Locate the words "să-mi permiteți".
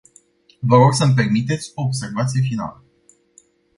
0.93-1.71